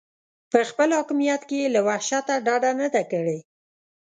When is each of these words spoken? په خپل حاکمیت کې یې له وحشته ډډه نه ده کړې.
په 0.51 0.59
خپل 0.69 0.89
حاکمیت 0.97 1.41
کې 1.49 1.57
یې 1.61 1.67
له 1.75 1.81
وحشته 1.87 2.33
ډډه 2.45 2.71
نه 2.81 2.87
ده 2.93 3.03
کړې. 3.11 3.37